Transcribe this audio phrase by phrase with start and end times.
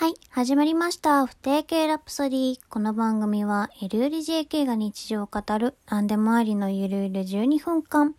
[0.00, 1.26] はい、始まりました。
[1.26, 2.58] 不定形ラプソディ。
[2.70, 8.14] この番組は、ゆるゆる JK が日常を語る、何でもありのゆるゆる12分間。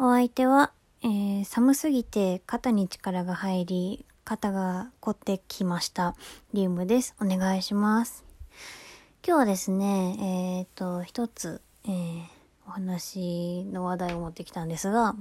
[0.00, 0.72] お相手は、
[1.04, 6.16] えー、寒すぎて肩に力が入り、肩が凝ってきました。
[6.52, 7.14] リウムです。
[7.22, 8.24] お願いします。
[9.24, 10.16] 今日はですね、
[10.58, 12.22] えっ、と、一つ、えー、
[12.66, 15.14] お話の話題を持ってきたんですが、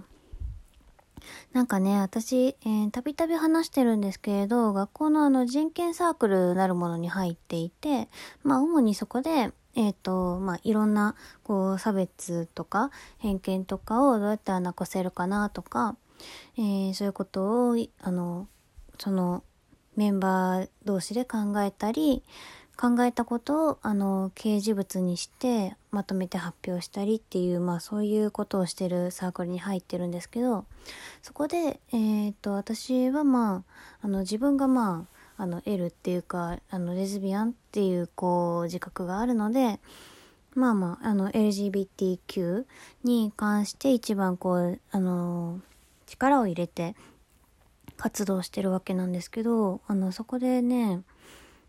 [1.53, 2.55] なんかね、私、
[2.91, 8.09] たびたび話してるんですけれど、学校のあの人権サークルなるものに入っていて、
[8.43, 15.95] まあ主にそこで、えっ、ー、と、まあいろんな、こう、差別とか偏見とかをどうやったらなくせるかなとか、
[16.57, 18.47] えー、そういうことを、あの、
[18.97, 19.43] その
[19.95, 22.23] メンバー同士で考えたり、
[22.79, 30.63] 考えたことをあの掲示物にしてまとめて発表したりっていうまあそういうことをしてるサークルに入ってるんですけど
[31.21, 33.65] そこでえー、っと私はま
[34.01, 39.81] ああの自分がまああの L っていうかあのレズビアンっていうこう自覚があるので
[40.55, 42.63] まあまああの LGBTQ
[43.03, 45.59] に関して一番こうあの
[46.05, 46.95] 力を入れて
[47.97, 51.01] 活動してるわけなんですけどあのそこでね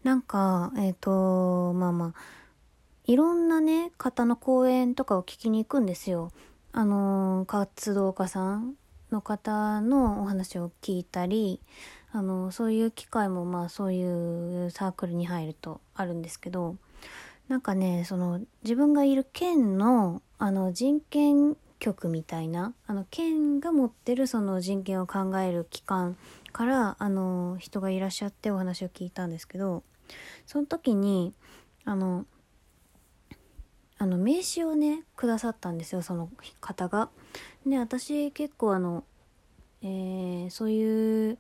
[0.03, 2.15] なんか、えっ、ー、と、まあまあ、
[3.05, 6.31] いろんなね、方の講演とかを聞きに行くんですよ。
[6.73, 8.75] あの、活動家さん
[9.11, 11.61] の方のお話を聞いたり、
[12.13, 16.77] あの、そういう機会もまあそういうサークルに入るとあるんですけど、
[17.49, 26.17] なんかね、その自分がいる県のあの人権局みたいな、あの県が持ってるその人権を考える機関
[26.51, 29.83] からあの人がいらっしゃってお話を聞いたんですけど
[30.47, 31.33] その時に
[31.85, 32.27] あの
[33.99, 37.11] あの名刺をねくださったんですよその方が。
[37.67, 39.05] で私結構あの、
[39.83, 41.39] えー、そういう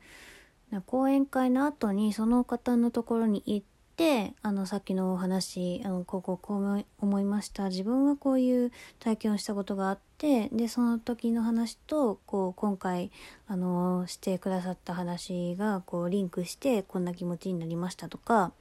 [0.87, 3.67] 講演会の後にその方のところに行っ
[3.97, 13.11] てあのさっきのお話あのこここう思いました自分はこういう体験をしたことがあってでその時の話とこう今回
[13.49, 18.53] あのしてくださった話がこうリンクしてこんな気持ちになりましたとか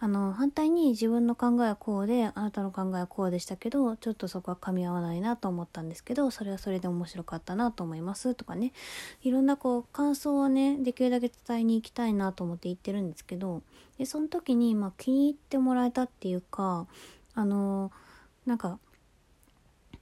[0.00, 8.72] あの、反対に自分の考えはこうで、あなたの考えはこうでしたけど、ちょっとそこは噛み合わないなと思ったんですけど、それはそれで面白かったなと思いますとかね、
[9.22, 13.62] いろんなこう、感想をね、できるだけ伝えに行きたいなと思って言ってるんですけど、
[13.98, 16.86] で、その時に、まあ気に入ってもらえたっていうか、
[17.34, 17.90] あの、
[18.46, 18.78] なんか、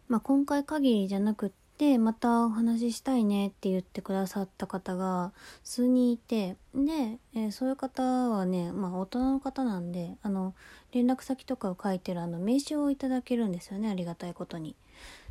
[0.08, 10.54] まあ今回限りじゃなくって、またお話ししたいねって言ってくださった方が数人いてで、えー、そういう方はねまあ大人の方なんであの
[10.92, 14.74] 連絡先とかを書いてるあの名刺をいただけるんですよねありがたいことに。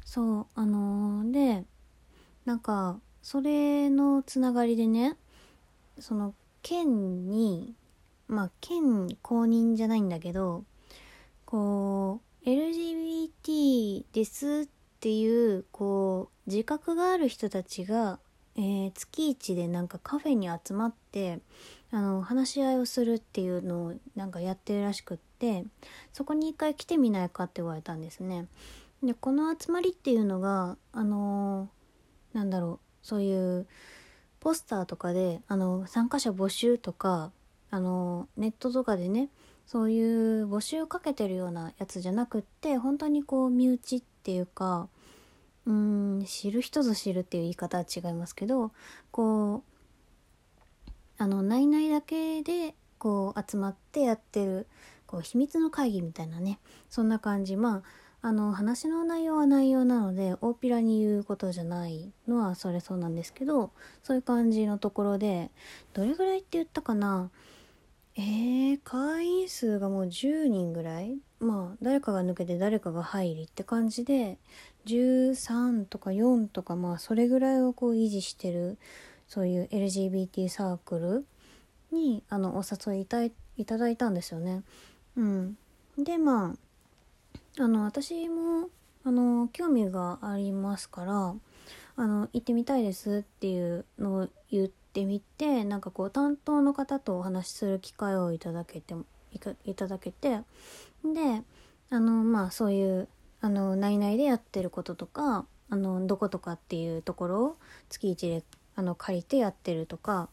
[0.06, 1.66] そうあのー、で
[2.46, 5.18] なんかそれのつながりでね
[6.00, 7.74] その県に
[8.28, 10.64] まあ県公認じゃないんだけど
[11.46, 14.68] こう LGBT ですっ
[15.00, 18.20] ていうこう自覚がある人たちが、
[18.56, 21.40] えー、月一でなんかカフェに集まって
[21.92, 25.66] あの話し合いをするっていうのをなんかやってるらしくって
[26.14, 28.46] そこに一回来てみないかって言われたんですね。
[29.02, 33.66] でこの集まりっていうのがあのー、なんだろうそういう
[34.40, 37.32] ポスターとかであの参加者募集とか
[37.72, 39.30] あのネットとかでね
[39.66, 44.88] そういう募集をかけてるようなやつじゃなくって本当にこう身内っていうか
[45.66, 48.72] うん知る人ぞ知るっていう言い方は違いますけど
[49.12, 49.64] こ
[50.88, 54.68] うあの内々だけでこう集まってやってる
[55.08, 56.60] こう秘密の会議みたいなね
[56.90, 57.56] そんな感じ。
[57.58, 57.84] まあ
[58.22, 63.70] あの話の内容は内容なので大っぴらに言うことじゃないのはそれそうなんですけど
[64.02, 65.52] そういう感じのところで
[65.94, 67.30] どれぐらいって言ったかな？
[68.18, 71.18] えー、会員数がもう10人ぐらい？
[71.40, 74.38] まあ誰かが抜けて誰かが入りって感じで
[74.86, 78.78] 13とか4とかまあそれぐらいをこう維持してる
[79.28, 81.26] そういう LGBT サークル
[81.92, 83.32] にあのお誘いいたい
[83.66, 84.64] ただいたんですよね。
[85.18, 85.58] うん、
[85.98, 86.54] でま
[87.58, 88.70] ああの私も
[89.04, 91.36] あの興味がありますから
[91.98, 98.96] あの行ってみたいですっていうのを言ってみてなんかこう担当の方とお話しする機会をいただけて
[99.66, 100.40] いただけて
[101.04, 101.42] で
[101.90, 103.08] あのまあそういう
[103.42, 107.58] あの内々でやってることとかあのどことかっていうところを
[107.90, 108.44] 月1で
[108.76, 110.30] あの借りてやってるとか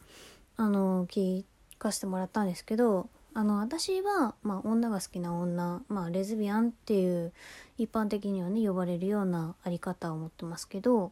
[0.57, 1.43] あの聞
[1.77, 7.33] かせてもらったんですけどあの私は、まあ、女が好きな女、まあ、レズビアンっていう
[7.79, 11.11] 一般的にはね呼ばれるようなあり方を持ってますけど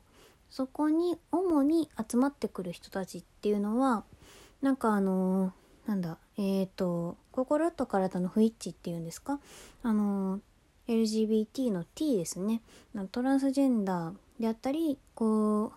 [0.51, 4.03] そこに主に集まってくる人たちっていうのは
[4.61, 5.53] なんかあの
[5.87, 9.39] なんだえっ、ー、と心と体の不一致っていうんですか？
[9.81, 10.39] あの
[10.87, 12.61] LGBT の T ですね。
[13.11, 15.71] トランスジェンダーであったりこ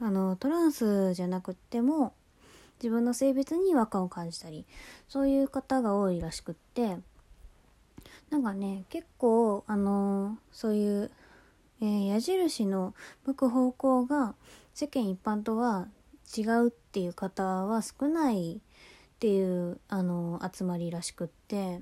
[0.00, 2.14] うあのトランスじゃなくっても
[2.82, 4.64] 自分の性別に違和感を感じたり
[5.08, 6.96] そういう方が多いらしくって
[8.30, 11.10] なんかね結構あのそういう、
[11.82, 12.94] えー、矢印の
[13.26, 14.36] 向く方向が
[14.72, 15.88] 世間一般とは
[16.34, 21.80] 違うっていう方は少ないっていうあの集まりらしくって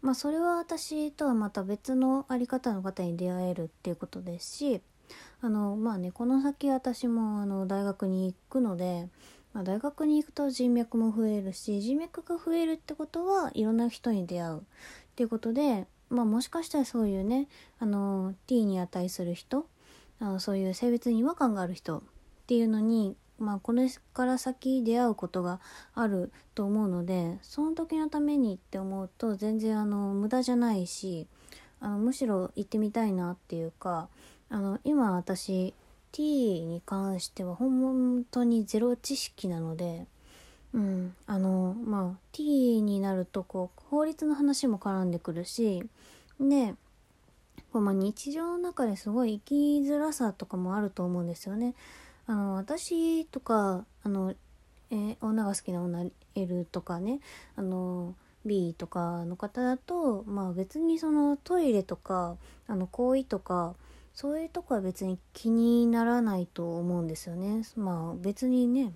[0.00, 4.80] まあそれは私とはまた別の在り方の方に出会えるっていうことですし
[5.42, 9.08] あのまあねこの先私もあの大学に行くので
[9.52, 14.60] まあ、大学に行くと人脈も増えるし人脈が増えるってことはいろんな人に出会うっ
[15.14, 17.48] ていうことで、まあ、もしかしたらそういうね
[17.78, 19.66] あの T に値する人
[20.20, 22.02] あのそういう性別に違和感がある人っ
[22.46, 25.58] ていうのに、まあ、これから先出会うことが
[25.94, 31.26] あると思うのでその時のためにって思うと全然あの無駄じゃないし
[31.80, 34.08] あのむしろ行ってみたいなっていうか
[34.50, 35.74] あの今私
[36.12, 40.06] T に関しては本当にゼロ知識なので、
[40.74, 45.84] うん、あのまあ T になるとこう法律の話も絡んでくるし
[46.40, 46.74] で
[47.72, 51.74] こう、まあ、日常の中ですごい生きづらさとかもあると思うんですよね。
[52.26, 54.34] あの私とかあの、
[54.90, 57.20] えー、女が好きな女 L とかね
[57.56, 58.14] あの
[58.44, 62.36] B とかの方だとまあ別にそのトイレとか
[62.66, 63.74] あの行為とか
[64.14, 67.62] そういうとこは別に気にならないと思うんですよね。
[67.76, 68.92] まあ別にね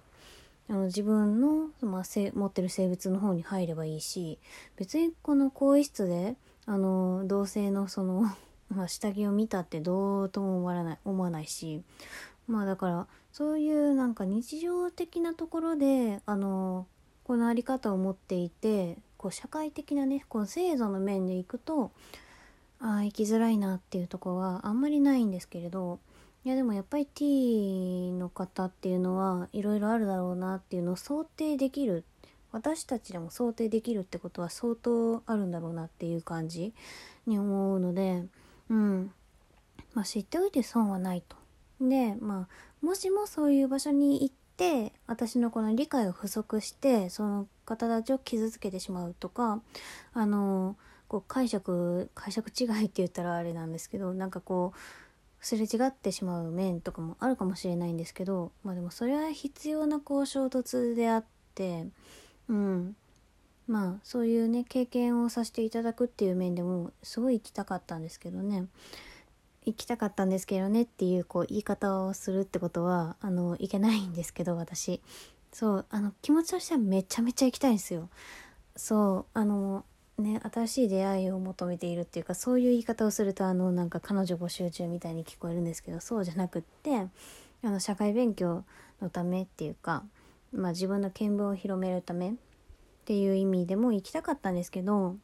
[0.69, 4.39] あの自分の、まあ、持ってる性別の方に入ればいいし
[4.77, 6.37] 別にこの更衣室で
[6.67, 8.25] あの同性のその
[8.69, 11.85] まあ、下着を見たってどうとも思わない思わないし
[12.49, 16.89] まあだからそういうなんか日常的なところであの
[17.23, 21.93] この在り方を持っていてこう社会的なねこう制度の面でいくと
[22.81, 26.01] ああ生きづらいなっていうとこはあんまりないんですけれど
[26.47, 32.05] いやでもやっぱり T の方っていうのはいろいろあるだろうなっていうのを想定できる
[32.53, 36.73] 私たちでも想定できるってことは相当あるんだろうなっていう感じ
[37.27, 38.27] に思うので
[38.71, 39.11] うん
[39.93, 41.37] まあ知っておいて損はないと。
[41.81, 49.61] でまあもしもそういう場所に行って私のこの理解を不足してその方たちを傷つけてしまうとか
[50.15, 50.77] あの
[51.09, 55.06] こう解釈解釈違いって言ったらあれなんですけどなんかこう
[55.41, 61.25] すれ違ってしまう面とかもあるかもしれないんですけどまあでもそれは必要なこう衝突であっ
[61.55, 61.87] て
[62.49, 62.97] うん。
[63.67, 68.67] まあそういうね経験をさせていただくっていう面でもすごい行きたかったんですけどね。
[69.65, 75.01] 行きたかったんですけどねっていうこう言い方をするってことはあのいけないんですけど私。
[75.53, 78.09] そうあの気持ちとしてはめちゃめちゃ行きたいんですよ。
[78.77, 79.85] そうあの
[80.23, 87.07] ね新しい出会いを求めているっていうかそういう言い方をするとあのなんか彼女募集中みたいに聞こえるんですけどそうじゃなくって
[87.63, 88.65] あの社会勉強
[89.01, 90.05] のためっていうか、
[90.53, 92.33] まあ、自分の見聞を広めるためっ
[93.05, 95.17] ていう意味でも行きたかったんですけど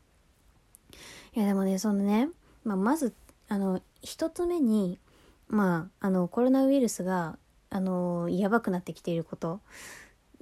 [1.34, 2.28] いやでもねそのね、
[2.64, 3.14] まあ、まず
[3.48, 4.98] あの一つ目に
[5.48, 7.38] まああのコロナウイルスが
[7.70, 9.60] あのやばくなってきていること。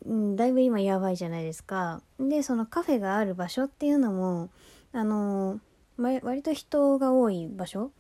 [0.06, 2.02] うん、だいぶ今やばいじゃないですか。
[2.19, 4.50] でそのカフェがある場所っていうのも
[4.93, 5.61] あの
[5.97, 7.92] 割と人が多い場所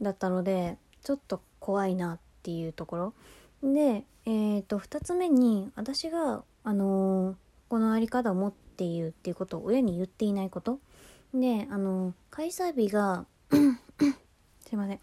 [0.00, 3.14] だったのでちょっと怖いなっていうところ。
[3.62, 7.36] で、えーと、2つ目に私が、あの
[7.68, 10.78] この在り方を持っているっていうことを親に言っていないこと。
[11.34, 15.00] で、あの開催日が すいません。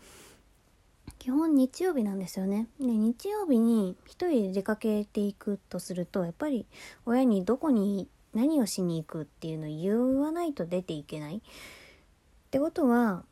[1.19, 2.67] 基本日曜日なんですよね。
[2.79, 6.65] で日曜日に一人で出かけていくとするとやっぱり
[7.05, 11.37] 親にどこに何をしに行くっていうのを言わないと出ていけない。
[11.37, 11.41] っ
[12.51, 13.23] てことは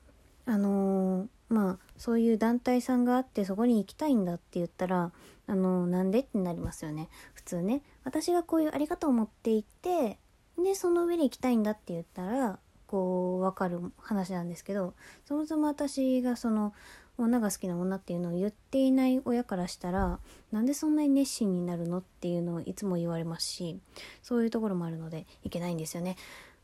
[0.45, 5.11] あのー、まあそういう団体さんがあってそこに行きたいんだって言ったら
[5.47, 7.83] あのー、なんでってなりますよね普通ね。
[8.03, 10.19] 私がこういうあり方を持っていて
[10.57, 14.93] でその上に行きたいんだって言ったらこう分かる話なんですけど
[15.25, 16.73] そもそも私がその
[17.17, 20.19] 女が好きな女っていうのを言っていない親からしたら
[20.51, 23.79] なんでそんなに熱心になるのっていうのをいつも言われますし
[24.21, 26.15] そういうところもあるのでいけないんですよね。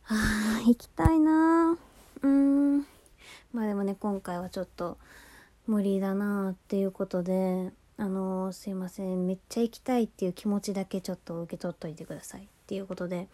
[0.06, 1.78] あー行きたいな。
[2.22, 2.80] うーん。
[3.52, 4.98] まあでもね今回はちょっと
[5.66, 9.26] 無理だなっていうことであのー、すいません。
[9.26, 13.28] めっちゃ行きたいっていう気持ちだけちょっと受け取っといてくださいっていうことで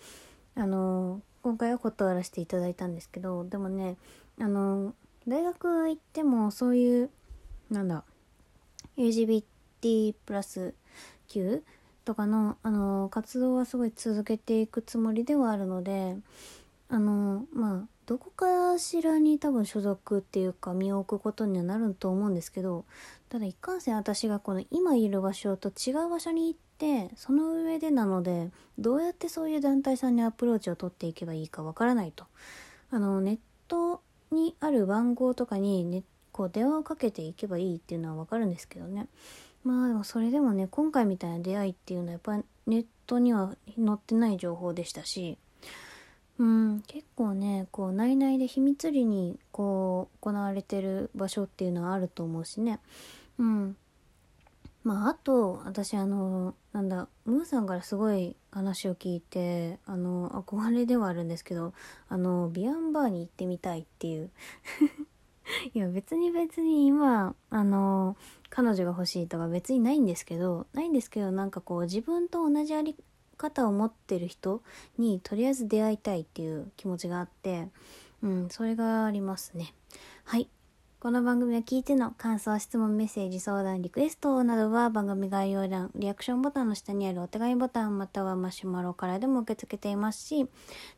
[0.56, 3.98] あのー、今回は断らせていただいたんですけどでもね
[4.40, 4.94] あのー
[5.30, 7.10] 大学行ってもそういう
[7.70, 8.04] なんだ
[8.98, 10.74] LGBT プラス
[11.28, 11.64] Q
[12.04, 16.18] とかの、あの、活動はすごい続けていくつもりではあるので、
[16.90, 22.86] あの、まあ、どこかしらに多分所属っていうか身を置くことにはなると思うんですけど、
[23.30, 32.26] ただ一貫性私がこの今いる場所と違う場所に行ってその上でなのでどうやってそういう団体さんにアプローチを取っていけばいいかわからないと。
[32.90, 39.08] あのネットにある番号とかに、ね、こう電話をかけていけばいいっていうのはわかるんですけどね。
[39.64, 45.38] まあでもそれでもね今回みたいな出会いっていうのはやっぱりネットには載ってない情報でしたし
[46.38, 52.80] うん結構ねこう内々で秘密裏にこう行われてる場所っていうのはあると思うしね。
[53.38, 53.76] うん。
[54.84, 61.74] まああと私あのなんだムーさんからすごい話を聞いてあの憧れではあるんですけど
[62.08, 64.32] あのビアンバーに行ってみたいっていう
[65.74, 68.16] いや別に別に今あの
[68.50, 72.96] 彼女が欲しいとか別にないんですけどないんですけどなんかこう自分と同じあり
[73.38, 74.62] 方を持ってる人
[74.98, 77.70] にとりあえず出会いたいっていう気持ちがあって、
[78.22, 79.74] うん、それがありますね。
[80.26, 80.50] はい。
[81.02, 90.46] この番組を聞いての感想、質問、メッセージ、相談、リクエストなどは番組概要欄、リアクションボタンの下にあるお手紙ボタンまたはマシュマロからでも受け付けていますし、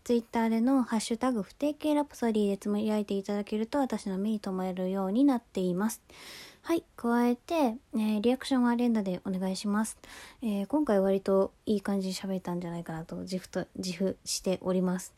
[0.03, 6.01] ツイッターでのハッシュタグ不定形ラプソディでつぶやいていただけると私の目に留まるようになっています。
[6.63, 6.83] はい。
[6.95, 9.99] 加えて、えー、リアクションは連打でお願いします。
[10.41, 15.13] えー、今回割といい感じに喋ったんじゃないかなと自負と、自負しております。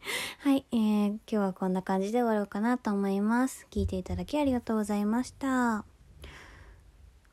[0.40, 3.66] はい、えー、今日はこんな感じで終わろうかなと思います。
[3.70, 5.84] 聞いていただきありがとうございました。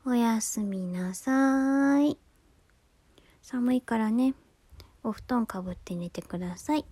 [0.04, 2.18] おやすみなさい。
[3.42, 4.34] 寒いからね、
[5.02, 6.84] お布団かぶって寝てください。